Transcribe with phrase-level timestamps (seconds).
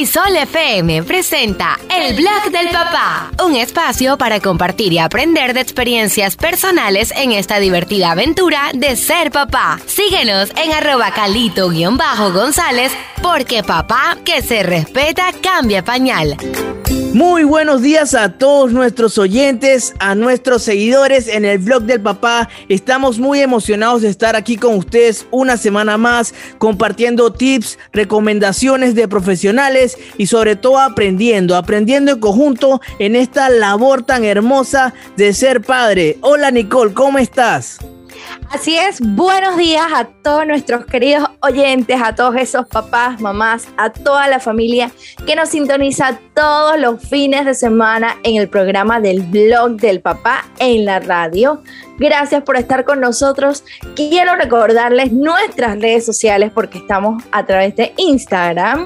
[0.00, 6.36] Crisol FM presenta El Blog del Papá, un espacio para compartir y aprender de experiencias
[6.36, 9.78] personales en esta divertida aventura de ser papá.
[9.84, 12.92] Síguenos en arroba calito-gonzález
[13.22, 16.34] porque papá que se respeta cambia pañal.
[17.12, 22.48] Muy buenos días a todos nuestros oyentes, a nuestros seguidores en el blog del papá.
[22.68, 29.08] Estamos muy emocionados de estar aquí con ustedes una semana más, compartiendo tips, recomendaciones de
[29.08, 35.62] profesionales y sobre todo aprendiendo, aprendiendo en conjunto en esta labor tan hermosa de ser
[35.62, 36.16] padre.
[36.20, 37.78] Hola Nicole, ¿cómo estás?
[38.50, 43.90] Así es, buenos días a todos nuestros queridos oyentes, a todos esos papás, mamás, a
[43.90, 44.90] toda la familia
[45.24, 50.46] que nos sintoniza todos los fines de semana en el programa del blog del papá
[50.58, 51.62] en la radio.
[51.98, 53.62] Gracias por estar con nosotros.
[53.94, 58.84] Quiero recordarles nuestras redes sociales porque estamos a través de Instagram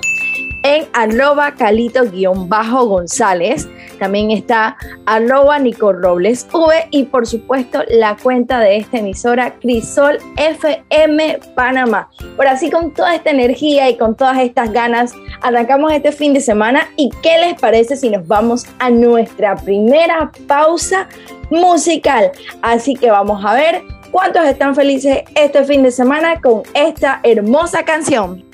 [0.65, 3.69] en arroba calito-gonzález.
[4.01, 10.19] También está arroba Nico Robles V y por supuesto la cuenta de esta emisora Crisol
[10.37, 12.11] FM Panamá.
[12.37, 15.13] Por así con toda esta energía y con todas estas ganas
[15.43, 20.33] arrancamos este fin de semana y qué les parece si nos vamos a nuestra primera
[20.49, 21.07] pausa
[21.51, 22.33] musical.
[22.63, 27.85] Así que vamos a ver cuántos están felices este fin de semana con esta hermosa
[27.85, 28.54] canción.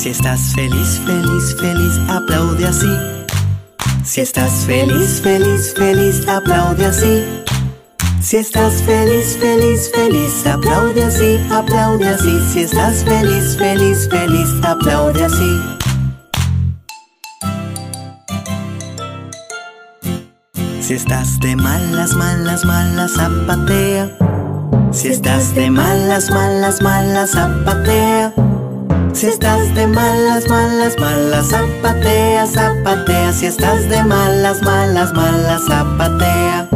[0.00, 2.88] Si estás feliz, feliz, feliz, aplaude así.
[4.02, 7.22] Si estás feliz, feliz, feliz, aplaude así.
[8.22, 12.40] Si estás feliz, feliz, feliz, aplaude así, aplaude así.
[12.50, 15.60] Si estás feliz, feliz, feliz, aplaude así.
[20.80, 24.16] Si estás de malas, malas, malas, zapatea.
[24.92, 28.32] Si estás de malas, malas, malas, zapatea.
[29.20, 33.34] Si estás de malas, malas, malas, zapatea, zapatea.
[33.34, 36.66] Si estás de malas, malas, malas, zapatea.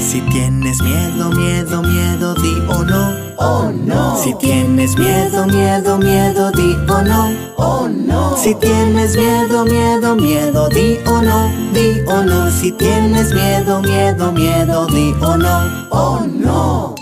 [0.00, 3.14] Si tienes miedo, miedo, miedo, di o no.
[3.38, 4.16] Oh no.
[4.16, 7.30] Si tienes miedo, miedo, miedo, di o no.
[7.56, 8.36] Oh no.
[8.36, 11.48] Si tienes miedo, miedo, miedo, di o no.
[11.72, 12.50] Di o no.
[12.50, 15.86] Si tienes miedo, miedo, miedo, di o no.
[15.90, 16.93] Oh no.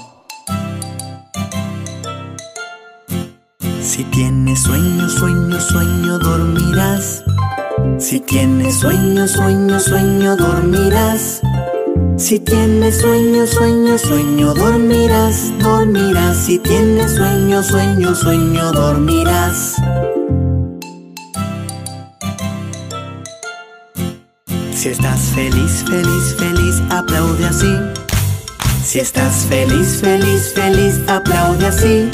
[4.62, 7.24] Sueño, sueño, sueño, dormirás.
[7.98, 11.40] Si tienes sueño, sueño, sueño, dormirás.
[12.16, 16.36] Si tienes sueño, sueño, sueño, dormirás, dormirás.
[16.36, 19.76] Si tienes sueño, sueño, sueño, dormirás.
[24.72, 27.74] Si estás feliz, feliz, feliz, aplaude así.
[28.84, 32.10] Si estás feliz, feliz, feliz, aplaude así.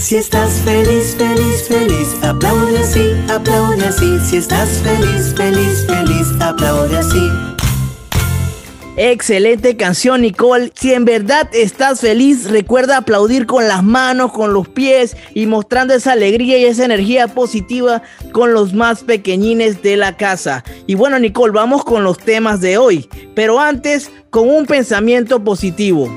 [0.00, 4.18] Si estás feliz, feliz, feliz, aplaude así, aplaude así.
[4.20, 7.28] Si estás feliz, feliz, feliz, aplaude así.
[8.96, 10.72] Excelente canción, Nicole.
[10.74, 15.92] Si en verdad estás feliz, recuerda aplaudir con las manos, con los pies y mostrando
[15.92, 20.64] esa alegría y esa energía positiva con los más pequeñines de la casa.
[20.86, 23.06] Y bueno, Nicole, vamos con los temas de hoy.
[23.34, 26.08] Pero antes, con un pensamiento positivo.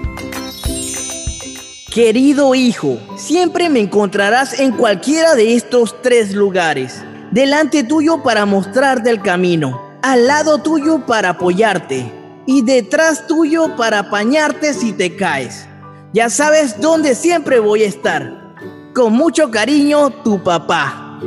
[1.93, 7.03] Querido hijo, siempre me encontrarás en cualquiera de estos tres lugares.
[7.29, 12.11] Delante tuyo para mostrarte el camino, al lado tuyo para apoyarte
[12.47, 15.67] y detrás tuyo para apañarte si te caes.
[16.13, 18.55] Ya sabes dónde siempre voy a estar.
[18.95, 21.19] Con mucho cariño, tu papá.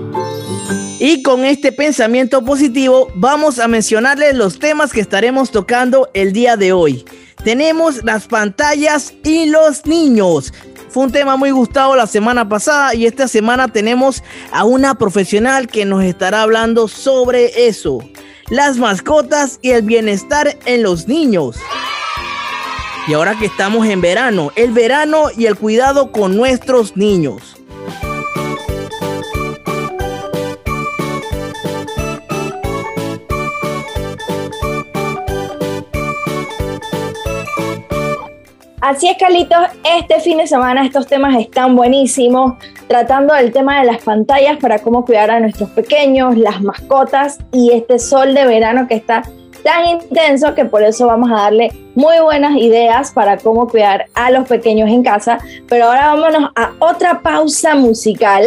[0.98, 6.56] Y con este pensamiento positivo vamos a mencionarles los temas que estaremos tocando el día
[6.56, 7.04] de hoy
[7.46, 10.52] tenemos las pantallas y los niños.
[10.88, 15.68] Fue un tema muy gustado la semana pasada y esta semana tenemos a una profesional
[15.68, 18.00] que nos estará hablando sobre eso.
[18.48, 21.56] Las mascotas y el bienestar en los niños.
[23.06, 27.55] Y ahora que estamos en verano, el verano y el cuidado con nuestros niños.
[38.86, 42.52] Así es, Carlitos, este fin de semana estos temas están buenísimos,
[42.86, 47.72] tratando del tema de las pantallas para cómo cuidar a nuestros pequeños, las mascotas y
[47.72, 49.24] este sol de verano que está
[49.64, 54.30] tan intenso que por eso vamos a darle muy buenas ideas para cómo cuidar a
[54.30, 55.38] los pequeños en casa.
[55.68, 58.44] Pero ahora vámonos a otra pausa musical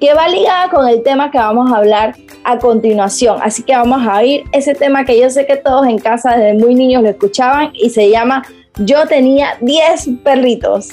[0.00, 3.40] que va ligada con el tema que vamos a hablar a continuación.
[3.42, 6.54] Así que vamos a oír ese tema que yo sé que todos en casa desde
[6.54, 8.42] muy niños lo escuchaban y se llama
[8.78, 10.90] Yo tenía 10 perritos.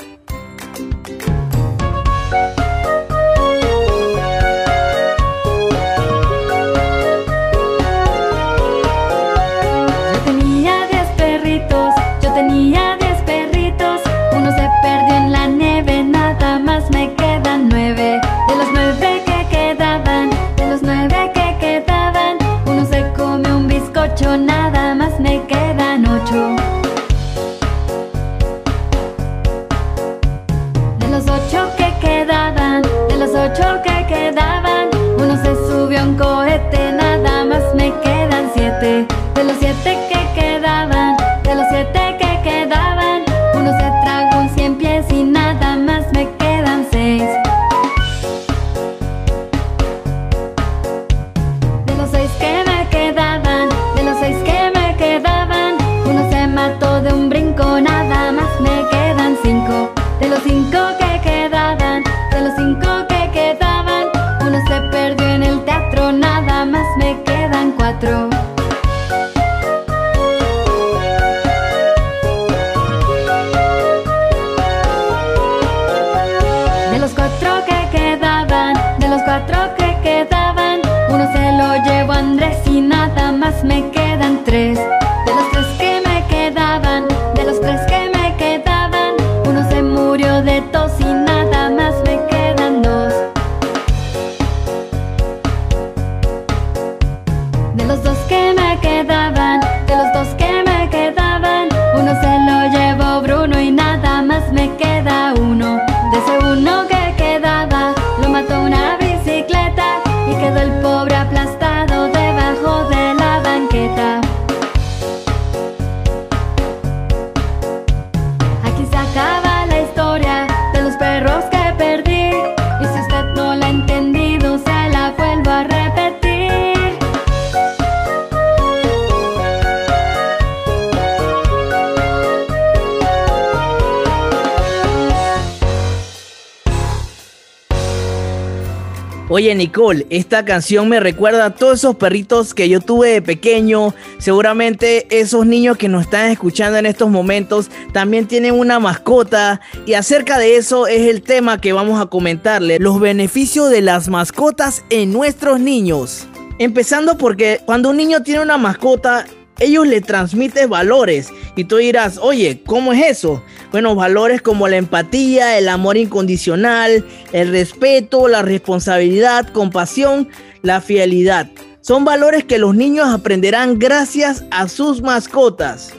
[139.39, 143.95] Oye Nicole, esta canción me recuerda a todos esos perritos que yo tuve de pequeño.
[144.17, 149.61] Seguramente esos niños que nos están escuchando en estos momentos también tienen una mascota.
[149.85, 152.79] Y acerca de eso es el tema que vamos a comentarle.
[152.79, 156.27] Los beneficios de las mascotas en nuestros niños.
[156.57, 159.25] Empezando porque cuando un niño tiene una mascota,
[159.59, 161.29] ellos le transmiten valores.
[161.55, 163.41] Y tú dirás, oye, ¿cómo es eso?
[163.71, 170.27] Bueno, valores como la empatía, el amor incondicional, el respeto, la responsabilidad, compasión,
[170.63, 171.49] la fidelidad.
[171.81, 175.93] Son valores que los niños aprenderán gracias a sus mascotas.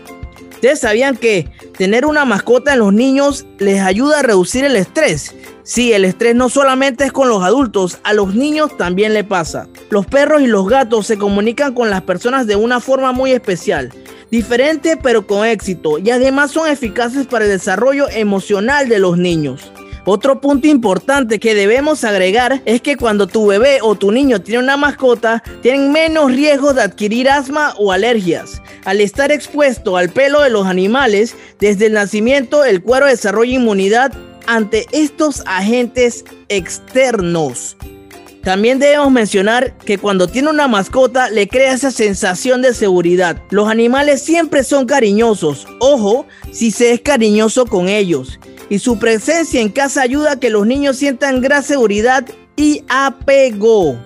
[0.60, 5.34] ¿Ustedes sabían que tener una mascota en los niños les ayuda a reducir el estrés?
[5.62, 9.68] Sí, el estrés no solamente es con los adultos, a los niños también le pasa.
[9.88, 13.90] Los perros y los gatos se comunican con las personas de una forma muy especial,
[14.30, 19.72] diferente pero con éxito, y además son eficaces para el desarrollo emocional de los niños.
[20.06, 24.64] Otro punto importante que debemos agregar es que cuando tu bebé o tu niño tiene
[24.64, 28.62] una mascota, tienen menos riesgo de adquirir asma o alergias.
[28.84, 34.12] Al estar expuesto al pelo de los animales, desde el nacimiento el cuero desarrolla inmunidad
[34.46, 37.76] ante estos agentes externos.
[38.42, 43.42] También debemos mencionar que cuando tiene una mascota le crea esa sensación de seguridad.
[43.50, 48.40] Los animales siempre son cariñosos, ojo, si se es cariñoso con ellos.
[48.70, 52.24] Y su presencia en casa ayuda a que los niños sientan gran seguridad
[52.56, 53.98] y apego.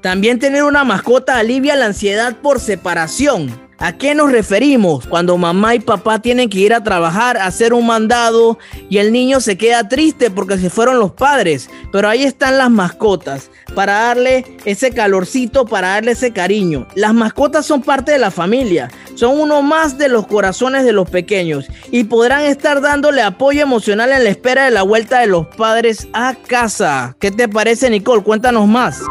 [0.00, 3.65] También tener una mascota alivia la ansiedad por separación.
[3.78, 7.74] ¿A qué nos referimos cuando mamá y papá tienen que ir a trabajar, a hacer
[7.74, 11.68] un mandado y el niño se queda triste porque se fueron los padres?
[11.92, 16.86] Pero ahí están las mascotas para darle ese calorcito, para darle ese cariño.
[16.94, 21.10] Las mascotas son parte de la familia, son uno más de los corazones de los
[21.10, 25.48] pequeños y podrán estar dándole apoyo emocional en la espera de la vuelta de los
[25.48, 27.14] padres a casa.
[27.20, 28.22] ¿Qué te parece Nicole?
[28.22, 29.02] Cuéntanos más.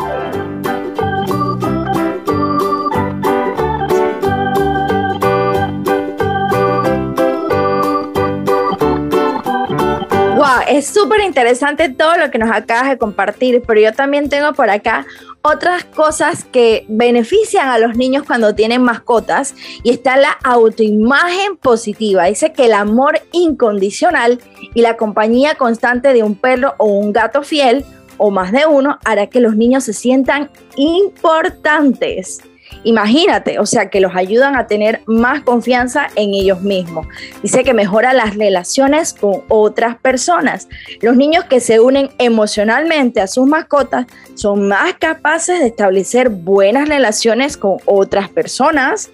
[10.68, 14.70] Es súper interesante todo lo que nos acabas de compartir, pero yo también tengo por
[14.70, 15.06] acá
[15.42, 22.26] otras cosas que benefician a los niños cuando tienen mascotas y está la autoimagen positiva.
[22.26, 24.40] Dice que el amor incondicional
[24.74, 27.86] y la compañía constante de un perro o un gato fiel
[28.18, 32.42] o más de uno hará que los niños se sientan importantes.
[32.84, 37.08] Imagínate, o sea, que los ayudan a tener más confianza en ellos mismos.
[37.42, 40.68] Dice que mejora las relaciones con otras personas.
[41.02, 44.06] Los niños que se unen emocionalmente a sus mascotas
[44.36, 49.10] son más capaces de establecer buenas relaciones con otras personas.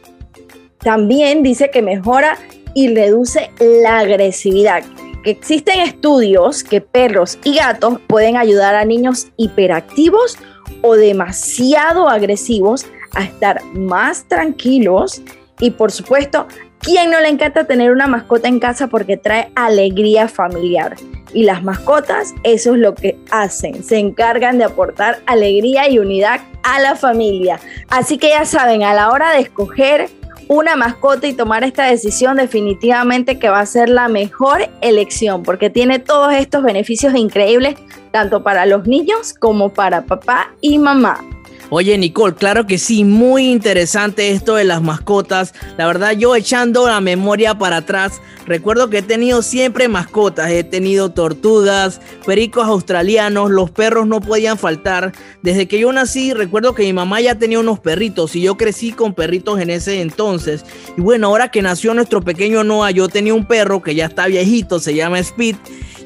[0.80, 2.38] También dice que mejora
[2.74, 4.84] y reduce la agresividad.
[5.24, 10.38] existen estudios que perros y gatos pueden ayudar a niños hiperactivos
[10.82, 15.22] o demasiado agresivos a estar más tranquilos
[15.60, 16.48] y por supuesto,
[16.80, 20.96] ¿quién no le encanta tener una mascota en casa porque trae alegría familiar?
[21.34, 26.42] Y las mascotas, eso es lo que hacen, se encargan de aportar alegría y unidad
[26.64, 27.60] a la familia.
[27.90, 30.10] Así que ya saben, a la hora de escoger
[30.48, 35.70] una mascota y tomar esta decisión definitivamente que va a ser la mejor elección porque
[35.70, 37.76] tiene todos estos beneficios increíbles
[38.12, 41.24] tanto para los niños como para papá y mamá.
[41.74, 45.54] Oye, Nicole, claro que sí, muy interesante esto de las mascotas.
[45.78, 50.52] La verdad, yo echando la memoria para atrás, recuerdo que he tenido siempre mascotas.
[50.52, 55.14] He tenido tortugas, pericos australianos, los perros no podían faltar.
[55.44, 58.92] Desde que yo nací, recuerdo que mi mamá ya tenía unos perritos y yo crecí
[58.92, 60.66] con perritos en ese entonces.
[60.98, 64.28] Y bueno, ahora que nació nuestro pequeño Noah, yo tenía un perro que ya está
[64.28, 65.56] viejito, se llama Speed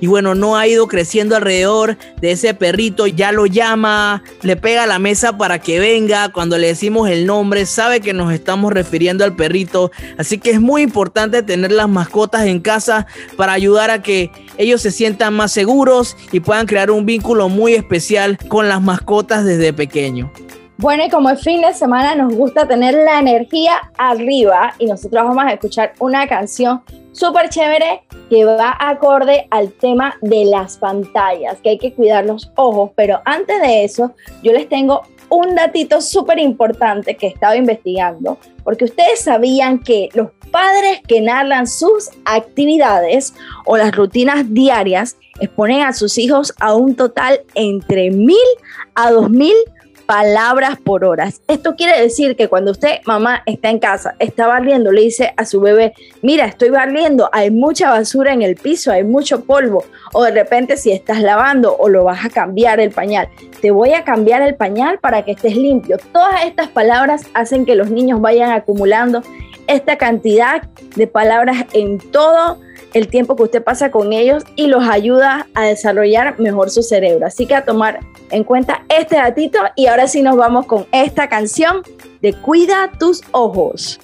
[0.01, 4.83] y bueno, no ha ido creciendo alrededor de ese perrito, ya lo llama, le pega
[4.83, 8.73] a la mesa para que venga, cuando le decimos el nombre, sabe que nos estamos
[8.73, 13.07] refiriendo al perrito, así que es muy importante tener las mascotas en casa
[13.37, 17.73] para ayudar a que ellos se sientan más seguros y puedan crear un vínculo muy
[17.73, 20.31] especial con las mascotas desde pequeño.
[20.77, 25.23] Bueno, y como es fin de semana, nos gusta tener la energía arriba y nosotros
[25.23, 26.81] vamos a escuchar una canción
[27.13, 32.51] súper chévere que va acorde al tema de las pantallas, que hay que cuidar los
[32.55, 35.03] ojos, pero antes de eso, yo les tengo
[35.35, 41.21] un datito súper importante que he estado investigando, porque ustedes sabían que los padres que
[41.21, 43.33] narran sus actividades
[43.65, 48.37] o las rutinas diarias exponen a sus hijos a un total entre mil
[48.95, 49.55] a dos mil
[50.05, 51.41] palabras por horas.
[51.47, 55.45] Esto quiere decir que cuando usted, mamá, está en casa, está barriendo, le dice a
[55.45, 59.83] su bebé, mira, estoy barriendo, hay mucha basura en el piso, hay mucho polvo.
[60.13, 63.27] O de repente si estás lavando o lo vas a cambiar el pañal,
[63.61, 65.97] te voy a cambiar el pañal para que estés limpio.
[66.11, 69.23] Todas estas palabras hacen que los niños vayan acumulando
[69.67, 70.63] esta cantidad
[70.95, 72.59] de palabras en todo
[72.93, 77.25] el tiempo que usted pasa con ellos y los ayuda a desarrollar mejor su cerebro.
[77.25, 77.99] Así que a tomar
[78.31, 81.81] en cuenta este datito y ahora sí nos vamos con esta canción
[82.21, 83.99] de Cuida tus ojos.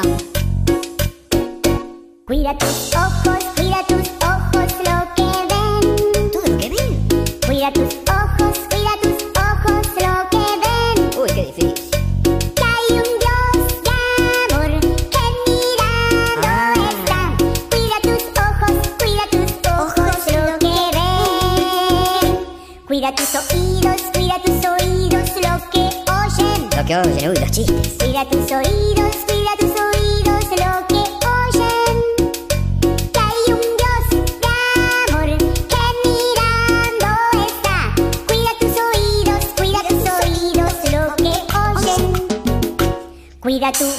[0.00, 0.27] Cuida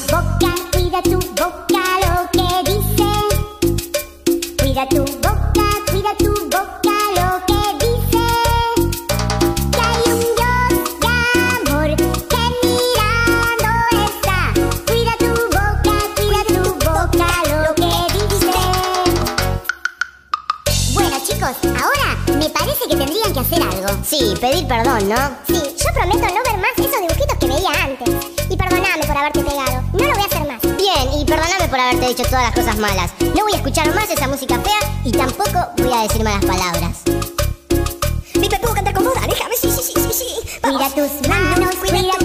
[0.07, 3.09] boca, cuida tu boca lo que dice.
[4.57, 8.25] Cuida tu boca, cuida tu boca lo que dice.
[9.71, 11.13] Que hay un Dios de
[11.57, 13.71] amor que mirando
[14.07, 14.39] está.
[14.87, 18.57] Cuida tu boca, cuida tu boca lo que dice.
[20.93, 23.89] Bueno chicos, ahora me parece que tendrían que hacer algo.
[24.03, 25.21] Sí, pedir perdón, ¿no?
[25.47, 28.29] Sí, yo prometo no ver más esos dibujitos que veía antes
[28.59, 29.88] perdoname por haberte pegado.
[31.69, 33.11] Por haberte dicho todas las cosas malas.
[33.19, 36.97] No voy a escuchar más esa música fea y tampoco voy a decir malas palabras.
[38.33, 39.13] Pipe, ¿puedo cantar con vos?
[39.13, 40.59] Déjame, sí, sí, sí, sí, sí.
[40.61, 40.81] Vamos.
[40.81, 42.18] Cuida tus manos, cuida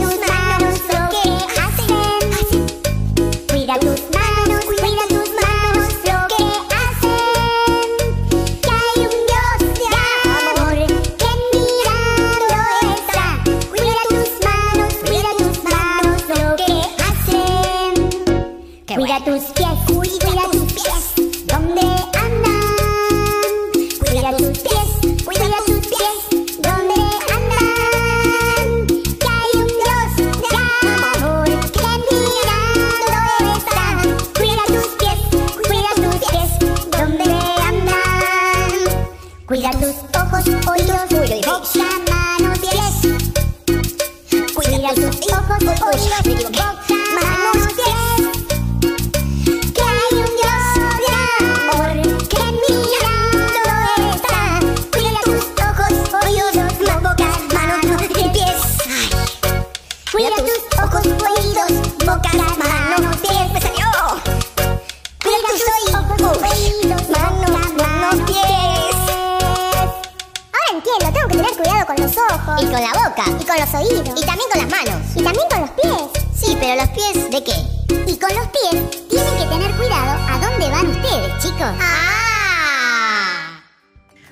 [73.91, 75.03] Y también con las manos.
[75.15, 76.25] Y también con los pies.
[76.35, 78.11] Sí, pero los pies, ¿de qué?
[78.11, 81.69] Y con los pies tienen que tener cuidado a dónde van ustedes, chicos.
[81.81, 82.24] ¡Ah!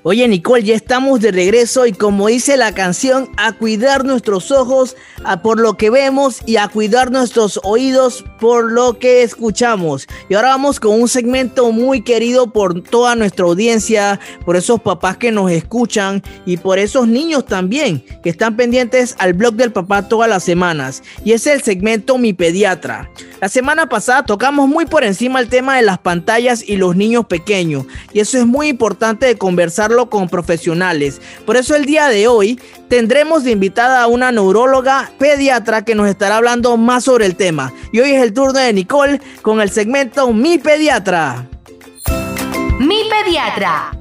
[0.05, 4.97] Oye Nicole, ya estamos de regreso y como dice la canción, a cuidar nuestros ojos
[5.45, 10.09] por lo que vemos y a cuidar nuestros oídos por lo que escuchamos.
[10.29, 15.19] Y ahora vamos con un segmento muy querido por toda nuestra audiencia, por esos papás
[15.19, 20.09] que nos escuchan y por esos niños también que están pendientes al blog del papá
[20.09, 21.05] todas las semanas.
[21.25, 23.09] Y es el segmento Mi Pediatra.
[23.41, 27.27] La semana pasada tocamos muy por encima el tema de las pantallas y los niños
[27.27, 27.87] pequeños.
[28.13, 29.39] Y eso es muy importante de
[30.09, 31.21] con profesionales.
[31.47, 36.09] Por eso el día de hoy tendremos de invitada a una neuróloga pediatra que nos
[36.09, 37.73] estará hablando más sobre el tema.
[37.93, 41.47] Y hoy es el turno de Nicole con el segmento Mi Pediatra.
[42.81, 43.93] Mi pediatra.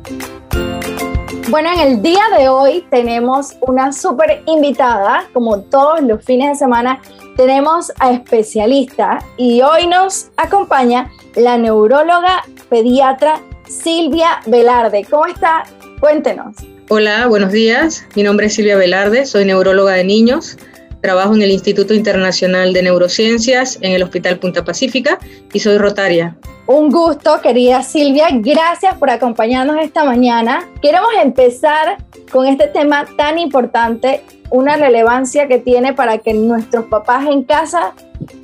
[1.50, 6.56] Bueno, en el día de hoy tenemos una súper invitada, como todos los fines de
[6.56, 7.02] semana,
[7.36, 15.06] tenemos a especialista y hoy nos acompaña la neuróloga pediatra Silvia Velarde.
[15.10, 15.64] ¿Cómo está?
[16.02, 16.56] Cuéntenos.
[16.90, 18.04] Hola, buenos días.
[18.16, 20.58] Mi nombre es Silvia Velarde, soy neuróloga de niños.
[21.00, 25.20] Trabajo en el Instituto Internacional de Neurociencias en el Hospital Punta Pacífica
[25.54, 26.36] y soy rotaria.
[26.66, 28.30] Un gusto, querida Silvia.
[28.32, 30.68] Gracias por acompañarnos esta mañana.
[30.82, 31.98] Queremos empezar
[32.32, 37.94] con este tema tan importante, una relevancia que tiene para que nuestros papás en casa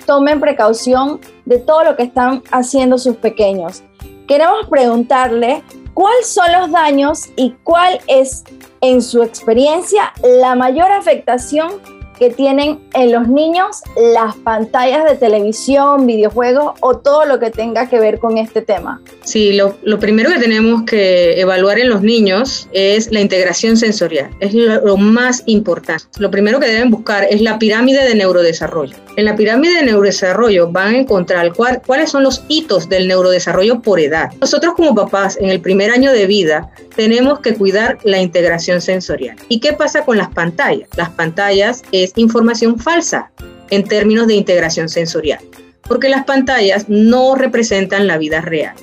[0.06, 3.82] tomen precaución de todo lo que están haciendo sus pequeños.
[4.28, 5.64] Queremos preguntarle
[5.98, 8.44] cuáles son los daños y cuál es,
[8.82, 11.82] en su experiencia, la mayor afectación
[12.18, 17.90] que tienen en los niños las pantallas de televisión, videojuegos o todo lo que tenga
[17.90, 19.02] que ver con este tema.
[19.24, 24.30] Sí, lo, primero que tenemos que evaluar en los niños es la integración sensorial.
[24.40, 26.06] Es lo, más importante.
[26.18, 28.96] Lo primero que deben buscar es la pirámide de neurodesarrollo.
[29.16, 33.82] En la pirámide de neurodesarrollo van a encontrar cuál- cuáles son los hitos del neurodesarrollo
[33.82, 34.32] por edad.
[34.42, 39.36] Nosotros como papás en el primer año de vida tenemos que cuidar la integración sensorial.
[39.50, 40.90] ¿Y qué pasa con las pantallas?
[40.96, 43.32] Las pantallas es información falsa
[43.70, 45.40] en términos de integración sensorial,
[45.88, 48.76] porque las pantallas no representan la vida real.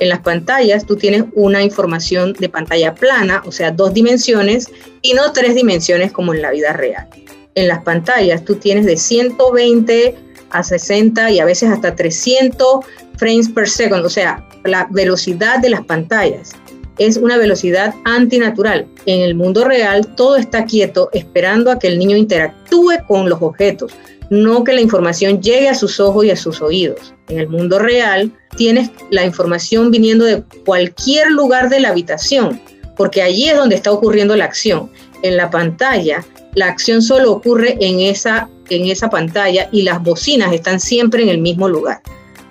[0.00, 4.70] En las pantallas tú tienes una información de pantalla plana, o sea, dos dimensiones,
[5.02, 7.08] y no tres dimensiones como en la vida real.
[7.54, 10.14] En las pantallas tú tienes de 120
[10.50, 12.84] a 60 y a veces hasta 300
[13.16, 16.52] frames per second, o sea, la velocidad de las pantallas
[16.98, 18.86] es una velocidad antinatural.
[19.06, 23.40] En el mundo real todo está quieto esperando a que el niño interactúe con los
[23.40, 23.92] objetos,
[24.30, 27.14] no que la información llegue a sus ojos y a sus oídos.
[27.28, 32.60] En el mundo real tienes la información viniendo de cualquier lugar de la habitación,
[32.96, 34.90] porque allí es donde está ocurriendo la acción.
[35.22, 40.52] En la pantalla, la acción solo ocurre en esa, en esa pantalla y las bocinas
[40.52, 42.02] están siempre en el mismo lugar.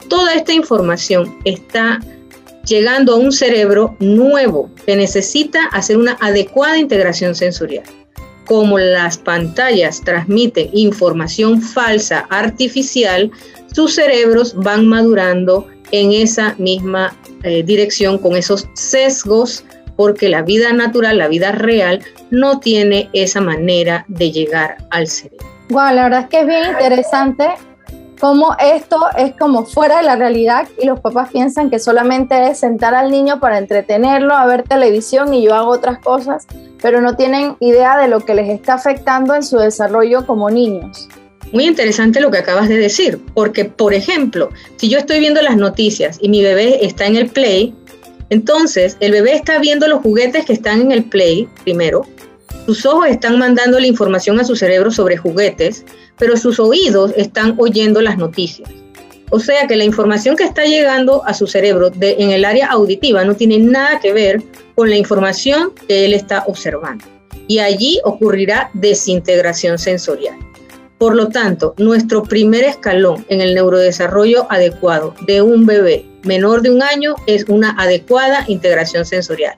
[0.10, 2.00] Toda esta información está
[2.68, 7.86] llegando a un cerebro nuevo que necesita hacer una adecuada integración sensorial.
[8.46, 13.32] Como las pantallas transmiten información falsa, artificial,
[13.74, 19.64] sus cerebros van madurando en esa misma eh, dirección con esos sesgos
[19.96, 25.46] porque la vida natural, la vida real, no tiene esa manera de llegar al cerebro.
[25.70, 27.46] Wow, la verdad es que es bien interesante
[28.20, 32.60] cómo esto es como fuera de la realidad y los papás piensan que solamente es
[32.60, 36.48] sentar al niño para entretenerlo, a ver televisión y yo hago otras cosas,
[36.82, 41.08] pero no tienen idea de lo que les está afectando en su desarrollo como niños.
[41.54, 45.56] Muy interesante lo que acabas de decir, porque por ejemplo, si yo estoy viendo las
[45.56, 47.74] noticias y mi bebé está en el play,
[48.30, 52.06] entonces el bebé está viendo los juguetes que están en el play primero,
[52.66, 55.86] sus ojos están mandando la información a su cerebro sobre juguetes,
[56.18, 58.70] pero sus oídos están oyendo las noticias.
[59.30, 62.68] O sea que la información que está llegando a su cerebro de, en el área
[62.68, 64.42] auditiva no tiene nada que ver
[64.76, 67.04] con la información que él está observando.
[67.48, 70.38] Y allí ocurrirá desintegración sensorial.
[70.98, 76.72] Por lo tanto, nuestro primer escalón en el neurodesarrollo adecuado de un bebé menor de
[76.72, 79.58] un año es una adecuada integración sensorial.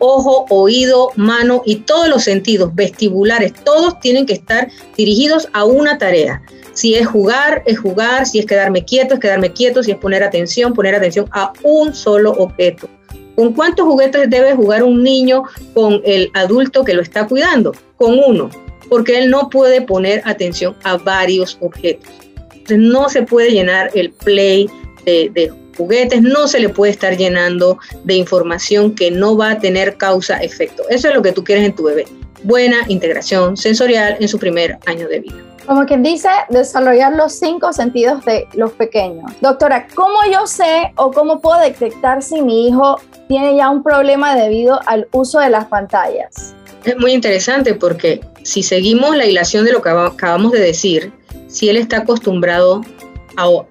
[0.00, 5.98] Ojo, oído, mano y todos los sentidos vestibulares, todos tienen que estar dirigidos a una
[5.98, 6.42] tarea.
[6.72, 10.24] Si es jugar, es jugar, si es quedarme quieto, es quedarme quieto, si es poner
[10.24, 12.88] atención, poner atención a un solo objeto.
[13.36, 17.72] ¿Con cuántos juguetes debe jugar un niño con el adulto que lo está cuidando?
[17.96, 18.50] Con uno
[18.90, 22.10] porque él no puede poner atención a varios objetos.
[22.52, 24.68] Entonces no se puede llenar el play
[25.06, 29.96] de, juguetes, no se le puede estar llenando de información que no va a tener
[29.96, 30.84] causa-efecto.
[30.88, 32.06] Eso es lo que tú quieres en tu bebé.
[32.42, 35.36] Buena integración sensorial en su primer año de vida.
[35.66, 39.30] Como quien dice, desarrollar los cinco sentidos de los pequeños.
[39.40, 44.34] Doctora, ¿cómo yo sé o cómo puedo detectar si mi hijo tiene ya un problema
[44.34, 46.54] debido al uso de las pantallas?
[46.84, 51.12] Es muy interesante porque si seguimos la hilación de lo que acabamos de decir,
[51.46, 52.80] si él está acostumbrado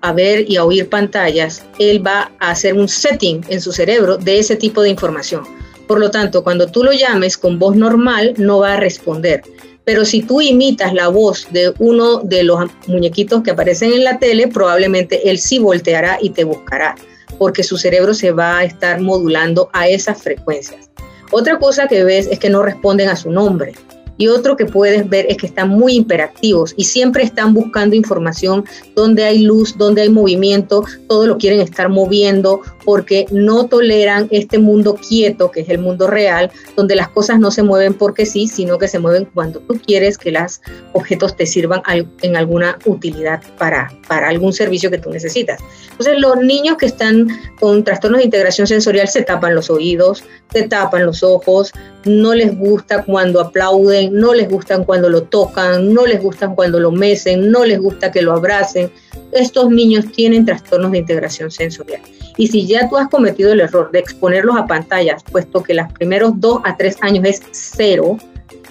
[0.01, 4.17] a, ver y a oír pantallas, él va a hacer un setting en su cerebro
[4.17, 5.43] de ese tipo de información.
[5.87, 9.41] Por lo tanto, cuando tú lo llames con voz normal, no va a responder.
[9.85, 14.19] Pero si tú imitas la voz de uno de los muñequitos que aparecen en la
[14.19, 16.95] tele, probablemente él sí volteará y te buscará,
[17.39, 20.89] porque su cerebro se va a estar modulando a esas frecuencias.
[21.31, 23.73] Otra cosa que ves es que no responden a su nombre.
[24.19, 28.65] Y otro que puedes ver es que están muy imperactivos y siempre están buscando información
[28.93, 34.59] donde hay luz, donde hay movimiento, todo lo quieren estar moviendo porque no toleran este
[34.59, 38.47] mundo quieto, que es el mundo real, donde las cosas no se mueven porque sí,
[38.47, 40.61] sino que se mueven cuando tú quieres que los
[40.93, 41.81] objetos te sirvan
[42.21, 45.59] en alguna utilidad para, para algún servicio que tú necesitas.
[45.91, 47.27] Entonces, los niños que están
[47.59, 51.71] con trastornos de integración sensorial se tapan los oídos, se tapan los ojos,
[52.05, 56.79] no les gusta cuando aplauden, no les gustan cuando lo tocan, no les gustan cuando
[56.79, 58.91] lo mecen, no les gusta que lo abracen.
[59.31, 62.01] Estos niños tienen trastornos de integración sensorial.
[62.37, 65.91] Y si ya tú has cometido el error de exponerlos a pantallas, puesto que los
[65.93, 68.17] primeros dos a tres años es cero,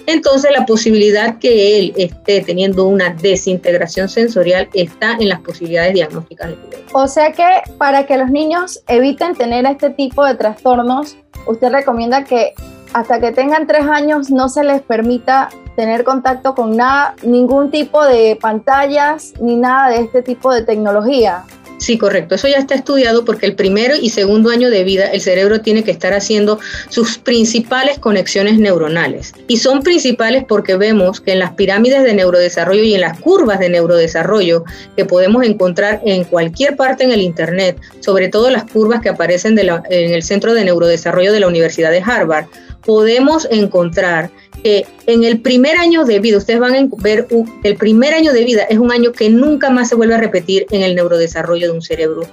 [0.05, 6.53] entonces la posibilidad que él esté teniendo una desintegración sensorial está en las posibilidades diagnósticas
[6.93, 12.23] O sea que para que los niños eviten tener este tipo de trastornos, usted recomienda
[12.23, 12.53] que
[12.93, 18.03] hasta que tengan tres años no se les permita tener contacto con nada, ningún tipo
[18.03, 21.43] de pantallas ni nada de este tipo de tecnología.
[21.79, 22.35] Sí, correcto.
[22.35, 25.83] Eso ya está estudiado porque el primero y segundo año de vida el cerebro tiene
[25.83, 29.33] que estar haciendo sus principales conexiones neuronales.
[29.47, 33.59] Y son principales porque vemos que en las pirámides de neurodesarrollo y en las curvas
[33.59, 34.65] de neurodesarrollo
[34.97, 39.57] que podemos encontrar en cualquier parte en el Internet, sobre todo las curvas que aparecen
[39.57, 42.45] en el Centro de Neurodesarrollo de la Universidad de Harvard,
[42.89, 44.31] podemos encontrar
[44.63, 47.27] que en el primer año de vida, ustedes van a ver,
[47.63, 50.65] el primer año de vida es un año que nunca más se vuelve a repetir
[50.71, 52.23] en el neurodesarrollo de un cerebro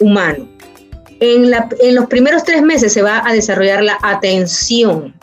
[0.00, 0.46] humano.
[1.20, 5.14] En, en los primeros tres meses se va a desarrollar la atención,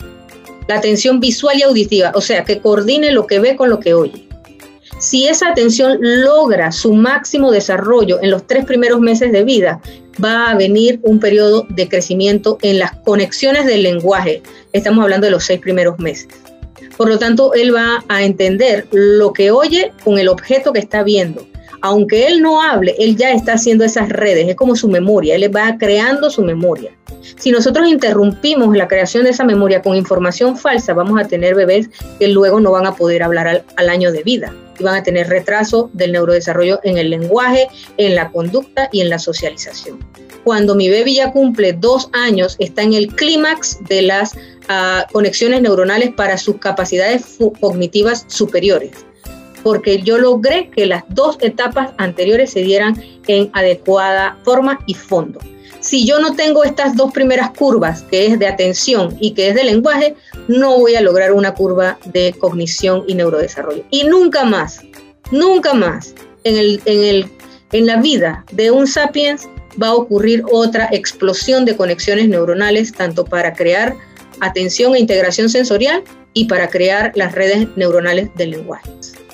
[0.67, 3.94] la atención visual y auditiva, o sea, que coordine lo que ve con lo que
[3.94, 4.28] oye.
[4.98, 9.80] Si esa atención logra su máximo desarrollo en los tres primeros meses de vida,
[10.24, 14.44] va a venir un periodo de crecimiento en las conexiones del lenguaje.
[14.74, 16.28] Estamos hablando de los seis primeros meses.
[16.98, 21.04] Por lo tanto, él va a entender lo que oye con el objeto que está
[21.04, 21.46] viendo.
[21.82, 25.56] Aunque él no hable, él ya está haciendo esas redes, es como su memoria, él
[25.56, 26.92] va creando su memoria.
[27.38, 31.90] Si nosotros interrumpimos la creación de esa memoria con información falsa, vamos a tener bebés
[32.20, 35.04] que luego no van a poder hablar al, al año de vida y van a
[35.04, 40.00] tener retraso del neurodesarrollo en el lenguaje, en la conducta y en la socialización.
[40.44, 44.36] Cuando mi bebé ya cumple dos años, está en el clímax de las
[44.69, 48.91] uh, conexiones neuronales para sus capacidades cognitivas superiores
[49.63, 55.39] porque yo logré que las dos etapas anteriores se dieran en adecuada forma y fondo.
[55.82, 59.56] Si yo no tengo estas dos primeras curvas, que es de atención y que es
[59.56, 60.15] de lenguaje,
[60.47, 63.84] no voy a lograr una curva de cognición y neurodesarrollo.
[63.91, 64.82] Y nunca más,
[65.32, 67.32] nunca más, en el, en el
[67.71, 69.47] en la vida de un sapiens
[69.82, 73.95] va a ocurrir otra explosión de conexiones neuronales, tanto para crear
[74.42, 78.90] atención e integración sensorial y para crear las redes neuronales del lenguaje.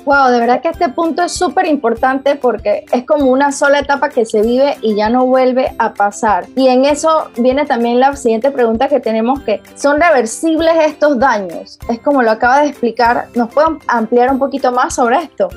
[0.08, 4.08] Wow, de verdad que este punto es súper importante porque es como una sola etapa
[4.08, 6.46] que se vive y ya no vuelve a pasar.
[6.56, 11.78] Y en eso viene también la siguiente pregunta que tenemos que son reversibles estos daños.
[11.89, 13.28] Es como lo acaba de explicar.
[13.36, 15.50] ¿Nos pueden ampliar un poquito más sobre esto?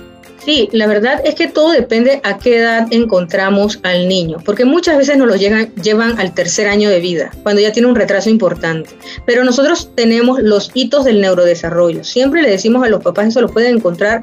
[0.45, 4.97] Sí, la verdad es que todo depende a qué edad encontramos al niño, porque muchas
[4.97, 8.91] veces nos lo llevan al tercer año de vida, cuando ya tiene un retraso importante.
[9.27, 12.05] Pero nosotros tenemos los hitos del neurodesarrollo.
[12.05, 14.23] Siempre le decimos a los papás, eso lo pueden encontrar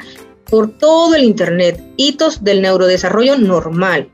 [0.49, 4.09] por todo el Internet, hitos del neurodesarrollo normal.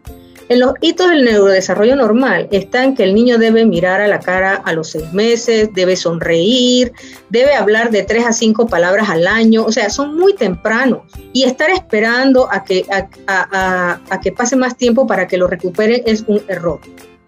[0.54, 4.54] En los hitos del neurodesarrollo normal están que el niño debe mirar a la cara
[4.54, 6.94] a los seis meses, debe sonreír,
[7.32, 11.02] debe hablar de tres a cinco palabras al año, o sea, son muy tempranos.
[11.34, 12.86] Y estar esperando a que,
[13.26, 16.80] a, que pase más tiempo para que lo recuperen es un error.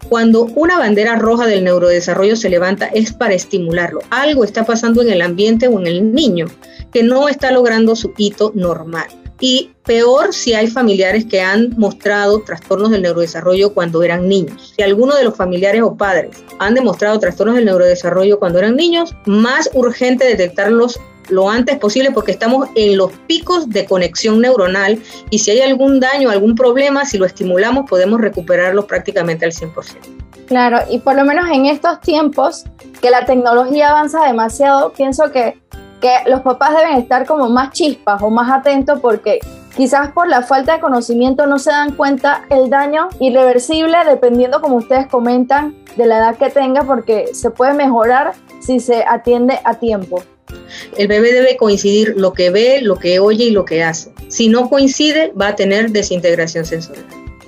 [0.08, 4.02] Cuando una bandera roja del neurodesarrollo se levanta es para estimularlo.
[4.12, 6.46] Algo está pasando en el ambiente o en el niño
[6.94, 9.08] que no está logrando su hito normal.
[9.40, 14.74] Y peor si hay familiares que han mostrado trastornos del neurodesarrollo cuando eran niños.
[14.76, 19.16] Si alguno de los familiares o padres han demostrado trastornos del neurodesarrollo cuando eran niños,
[19.26, 25.40] más urgente detectarlos lo antes posible porque estamos en los picos de conexión neuronal y
[25.40, 29.74] si hay algún daño, algún problema, si lo estimulamos podemos recuperarlo prácticamente al 100%.
[30.48, 32.66] Claro, y por lo menos en estos tiempos
[33.02, 35.60] que la tecnología avanza demasiado, pienso que
[36.28, 39.40] los papás deben estar como más chispas o más atentos porque
[39.76, 44.78] quizás por la falta de conocimiento no se dan cuenta el daño irreversible dependiendo como
[44.78, 49.76] ustedes comentan de la edad que tenga porque se puede mejorar si se atiende a
[49.76, 50.24] tiempo.
[50.98, 54.12] El bebé debe coincidir lo que ve, lo que oye y lo que hace.
[54.28, 57.06] Si no coincide, va a tener desintegración sensorial.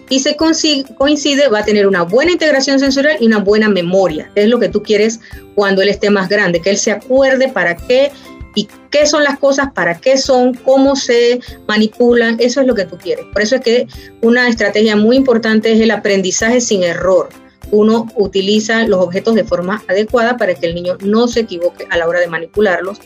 [0.10, 4.32] Y si coincide, va a tener una buena integración sensorial y una buena memoria.
[4.36, 5.20] Es lo que tú quieres
[5.54, 8.12] cuando él esté más grande, que él se acuerde para qué
[8.58, 12.86] y qué son las cosas, para qué son, cómo se manipulan, eso es lo que
[12.86, 13.26] tú quieres.
[13.32, 13.88] Por eso es que
[14.24, 17.30] una estrategia muy importante es el aprendizaje sin error.
[17.70, 21.98] Uno utiliza los objetos de forma adecuada para que el niño no se equivoque a
[21.98, 23.00] la hora de manipularlos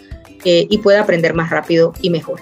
[0.46, 2.40] eh, y pueda aprender más rápido y mejor.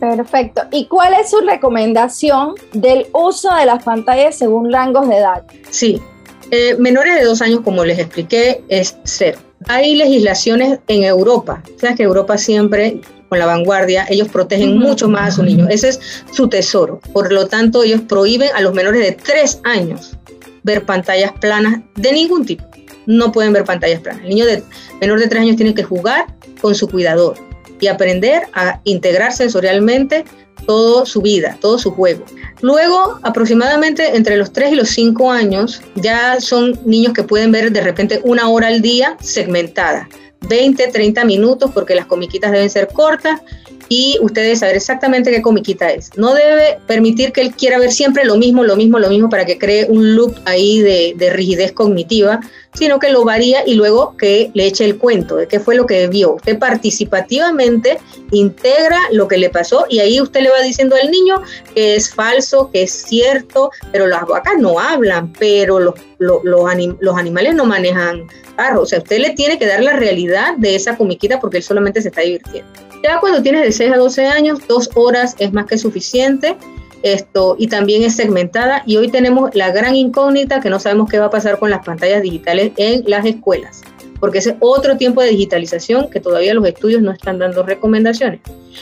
[0.00, 0.62] Perfecto.
[0.72, 5.44] ¿Y cuál es su recomendación del uso de las pantallas según rangos de edad?
[5.70, 6.02] Sí,
[6.50, 9.38] eh, menores de dos años, como les expliqué, es cero.
[9.66, 15.28] Hay legislaciones en Europa, sabes que Europa siempre con la vanguardia, ellos protegen mucho más
[15.28, 16.00] a su niño, ese es
[16.32, 17.00] su tesoro.
[17.12, 20.16] Por lo tanto, ellos prohíben a los menores de tres años
[20.62, 22.64] ver pantallas planas de ningún tipo.
[23.06, 24.22] No pueden ver pantallas planas.
[24.22, 24.62] El niño de
[25.00, 26.26] menor de tres años tiene que jugar
[26.60, 27.36] con su cuidador
[27.80, 30.24] y aprender a integrar sensorialmente
[30.66, 32.24] toda su vida, todo su juego.
[32.60, 37.72] Luego, aproximadamente entre los 3 y los 5 años, ya son niños que pueden ver
[37.72, 40.08] de repente una hora al día segmentada,
[40.48, 43.40] 20, 30 minutos, porque las comiquitas deben ser cortas
[43.88, 46.10] y ustedes saber exactamente qué comiquita es.
[46.16, 49.46] No debe permitir que él quiera ver siempre lo mismo, lo mismo, lo mismo para
[49.46, 52.40] que cree un loop ahí de, de rigidez cognitiva,
[52.74, 55.86] sino que lo varía y luego que le eche el cuento de qué fue lo
[55.86, 56.34] que vio.
[56.34, 57.98] Usted participativamente
[58.30, 61.42] integra lo que le pasó y ahí usted le va diciendo al niño
[61.74, 67.16] que es falso, que es cierto, pero las vacas no hablan, pero los, los, los,
[67.18, 68.82] animales no manejan carro.
[68.82, 72.02] O sea, usted le tiene que dar la realidad de esa comiquita porque él solamente
[72.02, 72.87] se está divirtiendo.
[73.02, 76.56] Ya cuando tienes de 6 a 12 años, dos horas es más que suficiente.
[77.02, 81.20] Esto, y también es segmentada y hoy tenemos la gran incógnita que no sabemos qué
[81.20, 83.82] va a pasar con las pantallas digitales en las escuelas,
[84.18, 88.40] porque ese es otro tiempo de digitalización que todavía los estudios no están dando recomendaciones.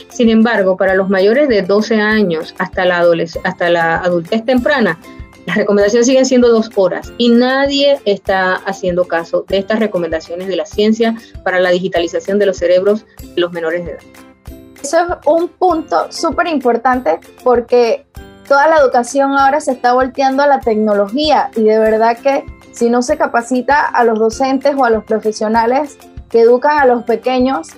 [0.09, 3.05] Sin embargo, para los mayores de 12 años hasta la,
[3.43, 4.97] hasta la adultez temprana,
[5.47, 10.57] las recomendaciones siguen siendo dos horas y nadie está haciendo caso de estas recomendaciones de
[10.57, 14.01] la ciencia para la digitalización de los cerebros de los menores de edad.
[14.83, 18.05] Eso es un punto súper importante porque
[18.45, 22.89] toda la educación ahora se está volteando a la tecnología y de verdad que si
[22.89, 25.97] no se capacita a los docentes o a los profesionales
[26.29, 27.69] que educan a los pequeños,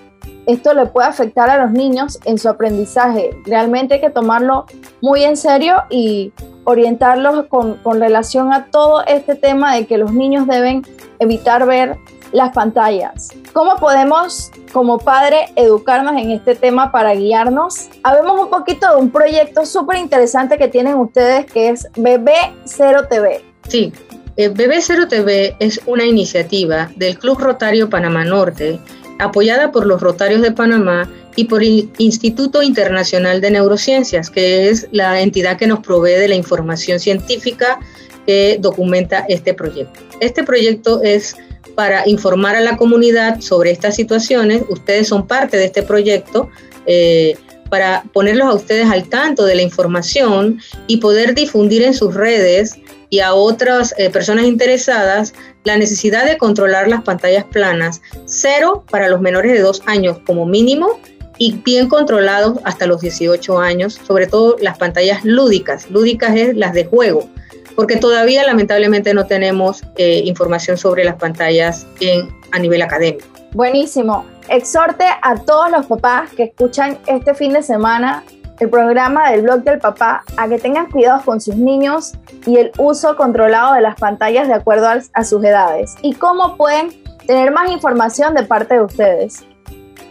[0.48, 3.30] esto le puede afectar a los niños en su aprendizaje.
[3.46, 4.66] Realmente hay que tomarlo
[5.02, 6.34] muy en serio y
[6.70, 10.84] orientarlos con, con relación a todo este tema de que los niños deben
[11.18, 11.98] evitar ver
[12.32, 13.30] las pantallas.
[13.54, 17.90] ¿Cómo podemos como padre educarnos en este tema para guiarnos?
[18.04, 23.02] Habemos un poquito de un proyecto súper interesante que tienen ustedes que es Bebé Cero
[23.10, 23.44] TV.
[23.68, 23.92] Sí,
[24.38, 28.80] eh, Bebé Cero TV es una iniciativa del Club Rotario Panamá Norte
[29.20, 34.88] apoyada por los Rotarios de Panamá y por el Instituto Internacional de Neurociencias, que es
[34.92, 37.80] la entidad que nos provee de la información científica
[38.26, 40.00] que documenta este proyecto.
[40.20, 41.36] Este proyecto es
[41.76, 44.64] para informar a la comunidad sobre estas situaciones.
[44.70, 46.50] Ustedes son parte de este proyecto.
[46.86, 47.38] Eh,
[47.70, 52.80] para ponerlos a ustedes al tanto de la información y poder difundir en sus redes
[53.10, 59.10] y a otras eh, personas interesadas la necesidad de controlar las pantallas planas, cero para
[59.10, 61.00] los menores de dos años como mínimo
[61.38, 65.90] y bien controlados hasta los 18 años, sobre todo las pantallas lúdicas.
[65.90, 67.28] Lúdicas es las de juego,
[67.76, 73.26] porque todavía lamentablemente no tenemos eh, información sobre las pantallas en, a nivel académico.
[73.54, 74.26] Buenísimo.
[74.50, 78.24] Exhorte a todos los papás que escuchan este fin de semana
[78.60, 82.14] el programa del blog del papá a que tengan cuidado con sus niños
[82.46, 85.96] y el uso controlado de las pantallas de acuerdo a, sus edades.
[86.02, 86.90] ¿Y cómo pueden
[87.26, 89.44] tener más información de parte de ustedes?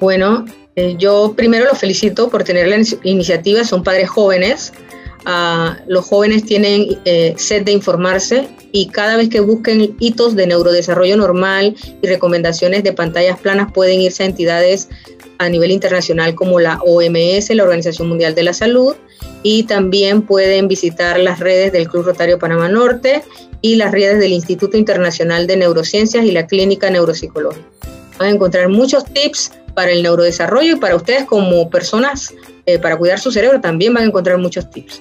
[0.01, 0.45] Bueno,
[0.77, 4.73] eh, yo primero los felicito por tener la iniciativa, son padres jóvenes.
[5.27, 10.47] Ah, los jóvenes tienen eh, sed de informarse y cada vez que busquen hitos de
[10.47, 14.89] neurodesarrollo normal y recomendaciones de pantallas planas pueden irse a entidades
[15.39, 18.97] a nivel internacional como la OMS, la Organización Mundial de la Salud,
[19.43, 23.23] y también pueden visitar las redes del Club Rotario Panamá Norte
[23.61, 27.67] y las redes del Instituto Internacional de Neurociencias y la Clínica Neuropsicológica.
[28.19, 32.35] Van a encontrar muchos tips para el neurodesarrollo y para ustedes como personas,
[32.67, 35.01] eh, para cuidar su cerebro, también van a encontrar muchos tips.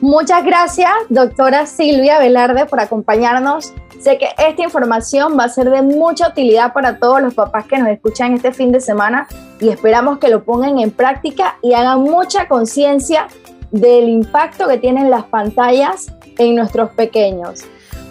[0.00, 3.72] Muchas gracias, doctora Silvia Velarde, por acompañarnos.
[4.02, 7.78] Sé que esta información va a ser de mucha utilidad para todos los papás que
[7.78, 9.28] nos escuchan este fin de semana
[9.60, 13.28] y esperamos que lo pongan en práctica y hagan mucha conciencia
[13.70, 17.62] del impacto que tienen las pantallas en nuestros pequeños.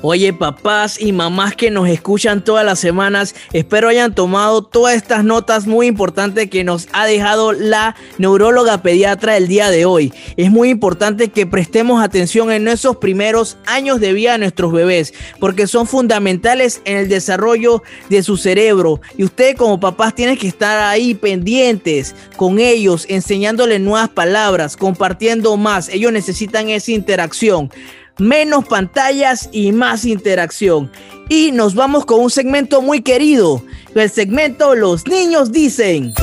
[0.04, 5.24] Oye, papás y mamás que nos escuchan todas las semanas, espero hayan tomado todas estas
[5.24, 10.12] notas muy importantes que nos ha dejado la neuróloga pediatra el día de hoy.
[10.38, 15.14] Es muy importante que prestemos atención en esos primeros años de vida de nuestros bebés,
[15.40, 19.02] porque son fundamentales en el desarrollo de su cerebro.
[19.20, 25.56] Y ustedes como papás tienen que estar ahí pendientes con ellos, enseñándoles nuevas palabras, compartiendo
[25.58, 25.90] más.
[25.90, 27.70] Ellos necesitan esa interacción
[28.18, 30.92] menos pantallas y más interacción.
[31.30, 33.64] Y nos vamos con un segmento muy querido,
[33.96, 36.14] el segmento Los niños dicen.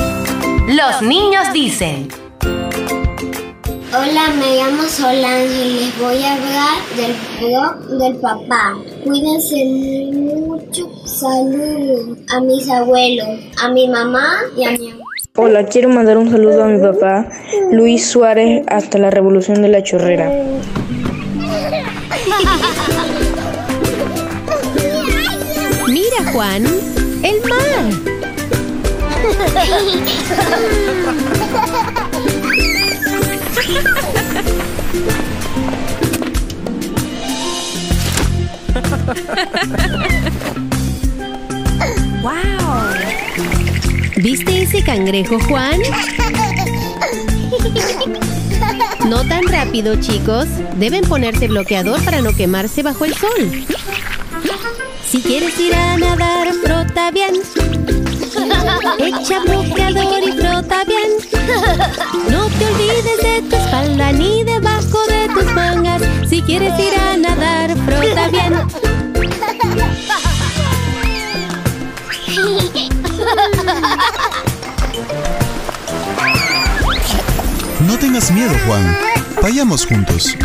[0.67, 2.07] Los niños dicen.
[3.91, 8.77] Hola, me llamo Solange y les voy a hablar del blog del papá.
[9.03, 9.65] Cuídense
[10.13, 10.91] mucho.
[11.05, 13.27] Saludos a mis abuelos,
[13.63, 14.93] a mi mamá y a mi
[15.35, 17.29] Hola, quiero mandar un saludo a mi papá,
[17.71, 20.29] Luis Suárez, hasta la Revolución de la Chorrera.
[25.87, 26.65] Mira, Juan,
[27.23, 28.09] el mar.
[42.21, 42.33] ¡Wow!
[44.17, 45.79] ¿Viste ese cangrejo, Juan?
[49.09, 50.45] No tan rápido, chicos.
[50.77, 53.65] Deben ponerse bloqueador para no quemarse bajo el sol.
[55.03, 57.33] Si quieres ir a nadar, frota bien.
[58.99, 61.09] Echa bloqueador y frota bien.
[62.29, 66.03] No te olvides de tu espalda ni debajo de tus mangas.
[66.29, 68.53] Si quieres ir a nadar, frota bien.
[77.89, 78.97] No tengas miedo, Juan.
[79.41, 80.37] Vayamos juntos.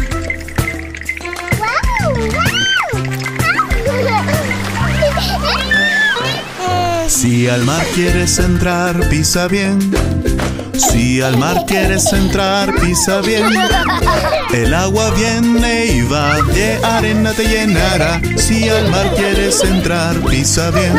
[7.06, 9.78] Si al mar quieres entrar, pisa bien.
[10.72, 13.52] Si al mar quieres entrar, pisa bien.
[14.50, 18.22] El agua viene y va, de arena te llenará.
[18.38, 20.94] Si al mar quieres entrar, pisa bien.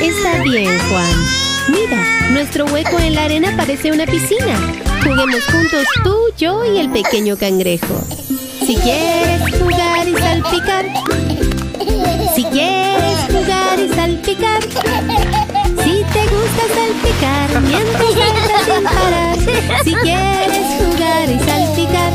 [0.00, 1.26] Está bien, Juan.
[1.68, 4.58] Mira, nuestro hueco en la arena parece una piscina.
[5.02, 8.02] Juguemos juntos tú, yo y el pequeño cangrejo.
[8.66, 10.86] Si quieres jugar y salpicar.
[12.34, 14.62] Si quieres jugar y salpicar.
[15.82, 19.36] Si te gusta salpicar mientras saltas sin parar.
[19.84, 22.12] Si quieres jugar y salpicar.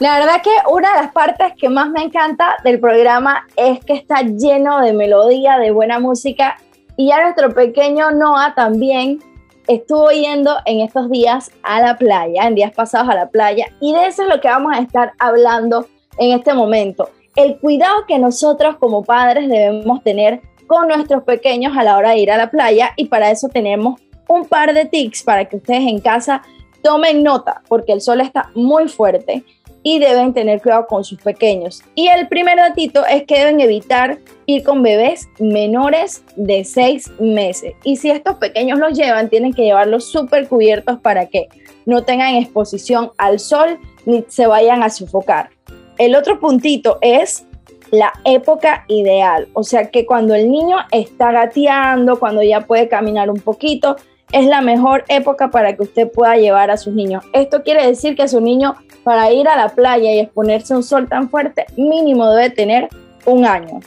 [0.00, 3.94] La verdad que una de las partes que más me encanta del programa es que
[3.94, 6.56] está lleno de melodía, de buena música
[6.96, 9.18] y ya nuestro pequeño Noah también
[9.66, 13.92] estuvo yendo en estos días a la playa, en días pasados a la playa, y
[13.92, 15.86] de eso es lo que vamos a estar hablando
[16.18, 17.10] en este momento.
[17.34, 22.18] El cuidado que nosotros como padres debemos tener con nuestros pequeños a la hora de
[22.18, 25.88] ir a la playa y para eso tenemos un par de tips para que ustedes
[25.88, 26.42] en casa
[26.82, 29.44] tomen nota porque el sol está muy fuerte
[29.82, 31.82] y deben tener cuidado con sus pequeños.
[31.94, 37.74] Y el primer datito es que deben evitar ir con bebés menores de 6 meses.
[37.84, 41.48] Y si estos pequeños los llevan, tienen que llevarlos súper cubiertos para que
[41.86, 45.50] no tengan exposición al sol ni se vayan a sofocar.
[45.96, 47.44] El otro puntito es
[47.90, 53.30] la época ideal, o sea que cuando el niño está gateando, cuando ya puede caminar
[53.30, 53.96] un poquito,
[54.32, 57.24] es la mejor época para que usted pueda llevar a sus niños.
[57.32, 58.74] Esto quiere decir que su niño
[59.04, 62.88] para ir a la playa y exponerse a un sol tan fuerte, mínimo debe tener
[63.24, 63.80] un año.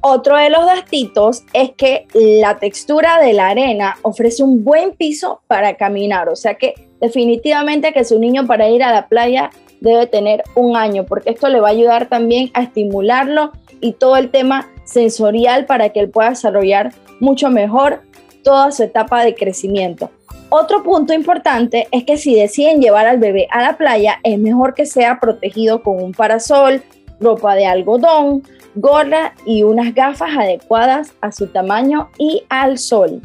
[0.00, 5.40] Otro de los dastitos es que la textura de la arena ofrece un buen piso
[5.48, 10.06] para caminar, o sea que definitivamente que su niño para ir a la playa debe
[10.06, 14.30] tener un año, porque esto le va a ayudar también a estimularlo y todo el
[14.30, 18.02] tema sensorial para que él pueda desarrollar mucho mejor
[18.42, 20.10] toda su etapa de crecimiento.
[20.50, 24.74] Otro punto importante es que si deciden llevar al bebé a la playa, es mejor
[24.74, 26.82] que sea protegido con un parasol,
[27.20, 28.42] ropa de algodón,
[28.74, 33.20] gorra y unas gafas adecuadas a su tamaño y al sol.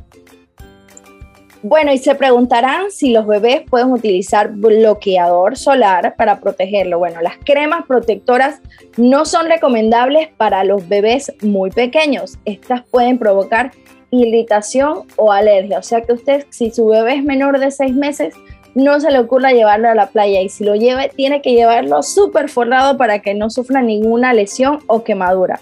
[1.65, 6.99] Bueno, y se preguntarán si los bebés pueden utilizar bloqueador solar para protegerlo.
[6.99, 8.59] Bueno, las cremas protectoras
[8.97, 12.37] no son recomendables para los bebés muy pequeños.
[12.43, 13.71] Estas pueden provocar
[14.13, 15.79] irritación o alergia.
[15.79, 18.33] O sea que usted, si su bebé es menor de seis meses,
[18.75, 22.01] no se le ocurra llevarlo a la playa y si lo lleve, tiene que llevarlo
[22.03, 25.59] súper forrado para que no sufra ninguna lesión o quemadura.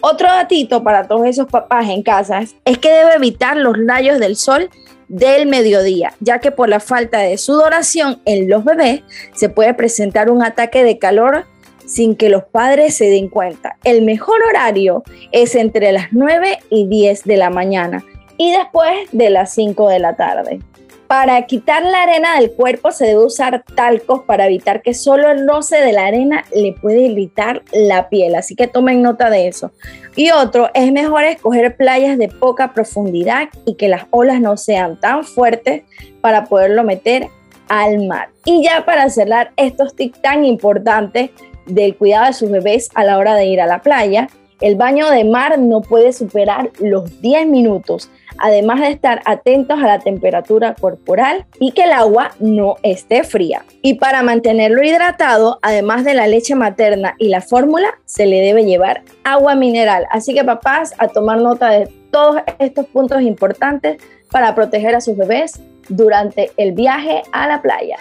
[0.00, 4.36] Otro datito para todos esos papás en casa es que debe evitar los rayos del
[4.36, 4.70] sol
[5.08, 9.02] del mediodía, ya que por la falta de sudoración en los bebés
[9.34, 11.44] se puede presentar un ataque de calor
[11.90, 13.76] sin que los padres se den cuenta.
[13.82, 18.04] El mejor horario es entre las 9 y 10 de la mañana
[18.36, 20.60] y después de las 5 de la tarde.
[21.08, 25.48] Para quitar la arena del cuerpo se debe usar talcos para evitar que solo el
[25.48, 29.72] roce de la arena le puede irritar la piel, así que tomen nota de eso.
[30.14, 35.00] Y otro, es mejor escoger playas de poca profundidad y que las olas no sean
[35.00, 35.82] tan fuertes
[36.20, 37.26] para poderlo meter
[37.68, 38.28] al mar.
[38.44, 41.30] Y ya para cerrar estos tips tan importantes,
[41.74, 44.28] del cuidado de sus bebés a la hora de ir a la playa.
[44.60, 49.86] El baño de mar no puede superar los 10 minutos, además de estar atentos a
[49.86, 53.64] la temperatura corporal y que el agua no esté fría.
[53.80, 58.66] Y para mantenerlo hidratado, además de la leche materna y la fórmula, se le debe
[58.66, 60.06] llevar agua mineral.
[60.10, 63.96] Así que papás, a tomar nota de todos estos puntos importantes
[64.30, 65.58] para proteger a sus bebés
[65.88, 67.96] durante el viaje a la playa.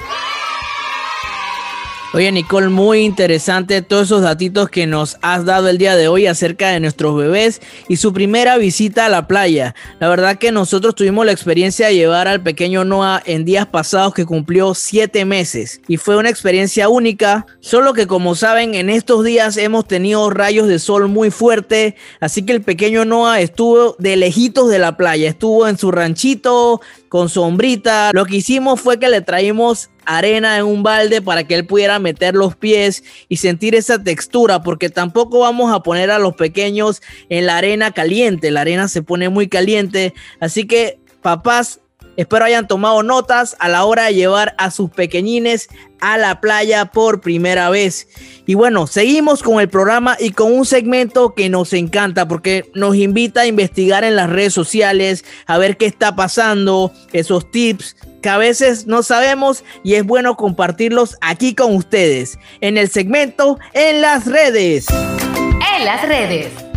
[2.12, 6.26] Oye Nicole, muy interesante todos esos datitos que nos has dado el día de hoy
[6.26, 9.76] acerca de nuestros bebés y su primera visita a la playa.
[10.00, 14.16] La verdad que nosotros tuvimos la experiencia de llevar al pequeño Noah en días pasados
[14.16, 19.24] que cumplió 7 meses y fue una experiencia única, solo que como saben en estos
[19.24, 24.18] días hemos tenido rayos de sol muy fuerte, así que el pequeño Noah estuvo de
[24.18, 28.10] lejitos de la playa, estuvo en su ranchito con sombrita.
[28.14, 32.00] Lo que hicimos fue que le traímos arena en un balde para que él pudiera
[32.00, 37.02] meter los pies y sentir esa textura, porque tampoco vamos a poner a los pequeños
[37.30, 41.80] en la arena caliente, la arena se pone muy caliente, así que papás,
[42.18, 45.70] Espero hayan tomado notas a la hora de llevar a sus pequeñines
[46.02, 48.08] a la playa por primera vez.
[48.46, 52.96] Y bueno, seguimos con el programa y con un segmento que nos encanta porque nos
[52.96, 58.30] invita a investigar en las redes sociales, a ver qué está pasando, esos tips que
[58.30, 64.02] a veces no sabemos y es bueno compartirlos aquí con ustedes en el segmento en
[64.02, 64.88] las redes.
[65.78, 66.69] En las redes.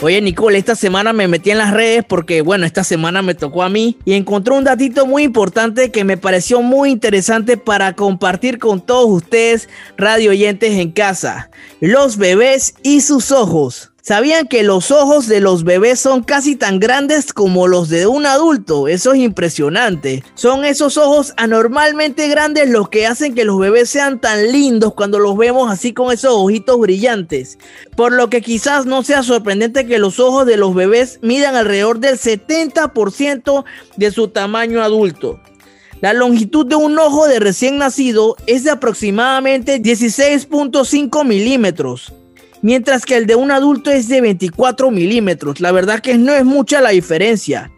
[0.00, 3.64] Oye, Nicole, esta semana me metí en las redes porque, bueno, esta semana me tocó
[3.64, 8.60] a mí y encontré un datito muy importante que me pareció muy interesante para compartir
[8.60, 11.50] con todos ustedes, radio oyentes en casa.
[11.80, 13.90] Los bebés y sus ojos.
[14.00, 18.26] ¿Sabían que los ojos de los bebés son casi tan grandes como los de un
[18.26, 18.86] adulto?
[18.86, 20.22] Eso es impresionante.
[20.34, 25.18] Son esos ojos anormalmente grandes los que hacen que los bebés sean tan lindos cuando
[25.18, 27.58] los vemos así con esos ojitos brillantes.
[27.96, 31.98] Por lo que quizás no sea sorprendente que los ojos de los bebés midan alrededor
[31.98, 33.64] del 70%
[33.96, 35.40] de su tamaño adulto.
[36.00, 42.12] La longitud de un ojo de recién nacido es de aproximadamente 16.5 milímetros
[42.62, 45.60] mientras que el de un adulto es de 24 milímetros.
[45.60, 47.70] La verdad que no es mucha la diferencia.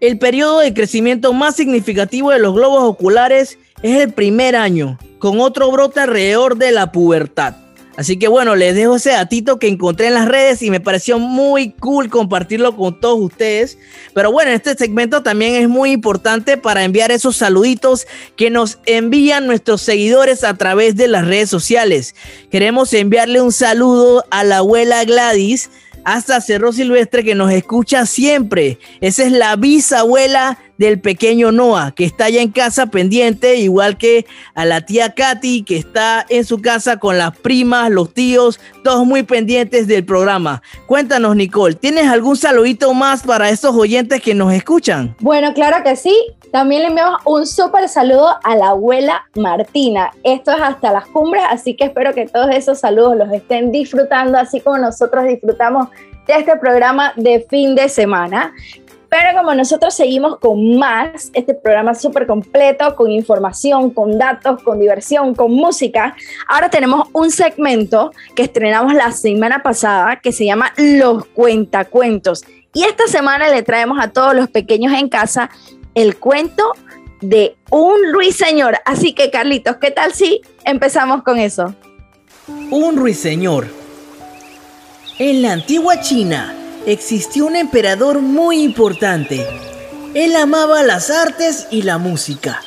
[0.00, 5.40] el periodo de crecimiento más significativo de los globos oculares es el primer año, con
[5.40, 7.56] otro brote alrededor de la pubertad.
[7.98, 11.18] Así que bueno, les dejo ese datito que encontré en las redes y me pareció
[11.18, 13.76] muy cool compartirlo con todos ustedes.
[14.14, 19.48] Pero bueno, este segmento también es muy importante para enviar esos saluditos que nos envían
[19.48, 22.14] nuestros seguidores a través de las redes sociales.
[22.52, 25.68] Queremos enviarle un saludo a la abuela Gladys
[26.04, 28.78] hasta Cerro Silvestre que nos escucha siempre.
[29.00, 34.26] Esa es la bisabuela del pequeño Noah, que está allá en casa pendiente, igual que
[34.54, 39.04] a la tía Katy, que está en su casa con las primas, los tíos, todos
[39.04, 40.62] muy pendientes del programa.
[40.86, 45.14] Cuéntanos, Nicole, ¿tienes algún saludito más para esos oyentes que nos escuchan?
[45.20, 46.14] Bueno, claro que sí.
[46.52, 50.12] También le enviamos un súper saludo a la abuela Martina.
[50.22, 54.38] Esto es hasta las cumbres, así que espero que todos esos saludos los estén disfrutando,
[54.38, 55.88] así como nosotros disfrutamos
[56.26, 58.54] de este programa de fin de semana.
[59.08, 64.78] Pero como nosotros seguimos con más, este programa súper completo, con información, con datos, con
[64.78, 66.14] diversión, con música,
[66.46, 72.44] ahora tenemos un segmento que estrenamos la semana pasada que se llama Los Cuentacuentos.
[72.74, 75.48] Y esta semana le traemos a todos los pequeños en casa
[75.94, 76.72] el cuento
[77.22, 78.78] de un ruiseñor.
[78.84, 81.74] Así que Carlitos, ¿qué tal si empezamos con eso?
[82.70, 83.66] Un ruiseñor.
[85.18, 86.54] En la antigua China
[86.88, 89.46] existió un emperador muy importante.
[90.14, 92.62] Él amaba las artes y la música.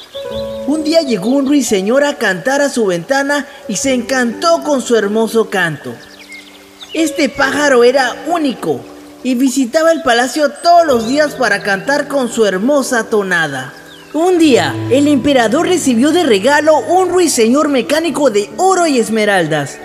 [0.68, 4.96] Un día llegó un ruiseñor a cantar a su ventana y se encantó con su
[4.96, 5.96] hermoso canto.
[6.94, 8.80] Este pájaro era único
[9.24, 13.74] y visitaba el palacio todos los días para cantar con su hermosa tonada.
[14.14, 19.80] Un día, el emperador recibió de regalo un ruiseñor mecánico de oro y esmeraldas,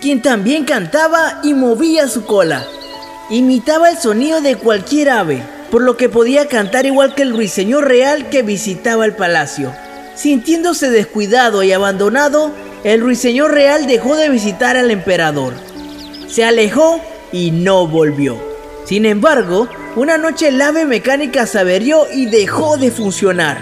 [0.00, 2.64] quien también cantaba y movía su cola.
[3.30, 7.88] Imitaba el sonido de cualquier ave, por lo que podía cantar igual que el ruiseñor
[7.88, 9.72] real que visitaba el palacio.
[10.14, 12.52] Sintiéndose descuidado y abandonado,
[12.84, 15.54] el ruiseñor real dejó de visitar al emperador.
[16.28, 17.00] Se alejó
[17.32, 18.36] y no volvió.
[18.84, 23.58] Sin embargo, una noche el ave mecánica se averió y dejó de funcionar.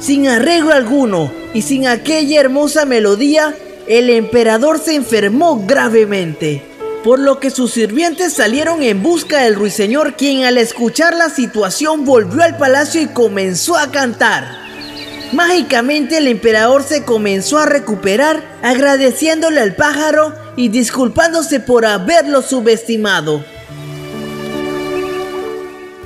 [0.00, 3.54] Sin arreglo alguno y sin aquella hermosa melodía,
[3.86, 6.64] el emperador se enfermó gravemente,
[7.02, 12.04] por lo que sus sirvientes salieron en busca del ruiseñor, quien al escuchar la situación
[12.04, 14.44] volvió al palacio y comenzó a cantar.
[15.32, 23.42] Mágicamente el emperador se comenzó a recuperar, agradeciéndole al pájaro y disculpándose por haberlo subestimado.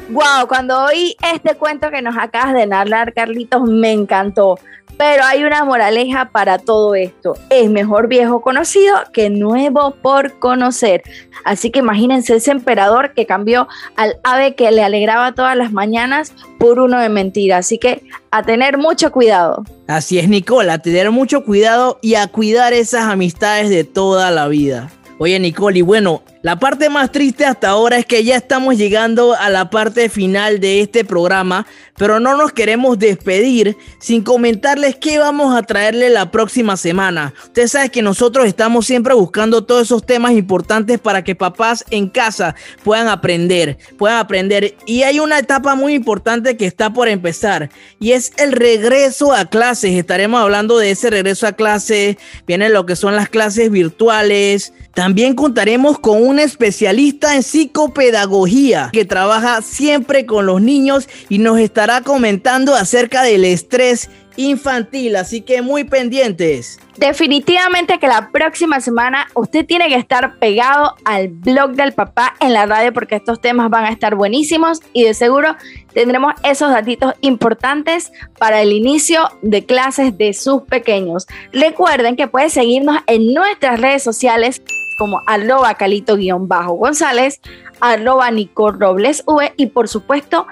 [0.08, 4.58] Wow, cuando oí este cuento que nos acabas de narrar, Carlitos, me encantó.
[4.98, 7.34] Pero hay una moraleja para todo esto.
[7.50, 11.02] Es mejor viejo conocido que nuevo por conocer.
[11.44, 16.32] Así que imagínense ese emperador que cambió al ave que le alegraba todas las mañanas
[16.58, 17.58] por uno de mentira.
[17.58, 19.64] Así que a tener mucho cuidado.
[19.86, 24.48] Así es, Nicole, a tener mucho cuidado y a cuidar esas amistades de toda la
[24.48, 24.90] vida.
[25.18, 29.34] Oye, Nicole, y bueno, la parte más triste hasta ahora es que ya estamos llegando
[29.34, 31.66] a la parte final de este programa,
[31.96, 37.32] pero no nos queremos despedir sin comentarles qué vamos a traerle la próxima semana.
[37.44, 42.08] Usted sabe que nosotros estamos siempre buscando todos esos temas importantes para que papás en
[42.08, 44.76] casa puedan aprender, puedan aprender.
[44.86, 49.46] Y hay una etapa muy importante que está por empezar y es el regreso a
[49.46, 49.94] clases.
[49.94, 52.16] Estaremos hablando de ese regreso a clases,
[52.46, 54.74] vienen lo que son las clases virtuales.
[54.94, 61.58] También contaremos con un especialista en psicopedagogía que trabaja siempre con los niños y nos
[61.58, 66.78] estará comentando acerca del estrés infantil, así que muy pendientes.
[66.96, 72.54] Definitivamente que la próxima semana usted tiene que estar pegado al blog del papá en
[72.54, 75.56] la radio porque estos temas van a estar buenísimos y de seguro
[75.92, 81.26] tendremos esos datitos importantes para el inicio de clases de sus pequeños.
[81.52, 84.62] Recuerden que pueden seguirnos en nuestras redes sociales
[84.96, 87.40] como arroba calito-gonzález,
[87.80, 90.46] arroba Nicole Robles V y por supuesto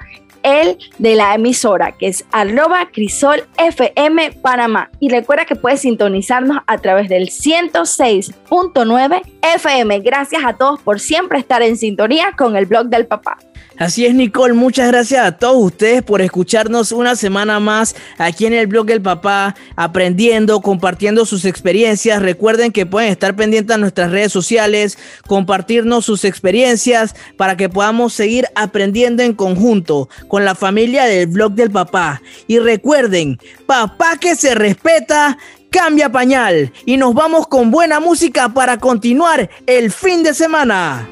[0.44, 4.90] el de la emisora, que es arroba Crisol FM Panamá.
[5.00, 10.00] Y recuerda que puedes sintonizarnos a través del 106.9 FM.
[10.00, 13.38] Gracias a todos por siempre estar en sintonía con el blog del papá.
[13.76, 14.54] Así es, Nicole.
[14.54, 19.02] Muchas gracias a todos ustedes por escucharnos una semana más aquí en el blog del
[19.02, 22.22] papá, aprendiendo, compartiendo sus experiencias.
[22.22, 24.96] Recuerden que pueden estar pendientes a nuestras redes sociales,
[25.26, 31.52] compartirnos sus experiencias para que podamos seguir aprendiendo en conjunto con la familia del blog
[31.52, 32.22] del papá.
[32.46, 35.36] Y recuerden, papá que se respeta,
[35.70, 36.72] cambia pañal.
[36.86, 41.08] Y nos vamos con buena música para continuar el fin de semana.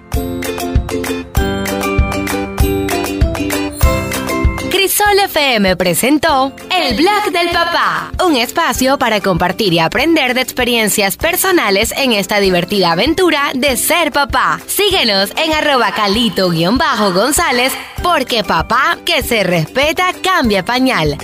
[5.05, 11.16] Sol FM presentó El Blog del Papá, un espacio para compartir y aprender de experiencias
[11.16, 14.61] personales en esta divertida aventura de ser papá.
[14.66, 17.72] Síguenos en arroba calito-gonzález
[18.03, 21.18] porque papá que se respeta cambia pañal.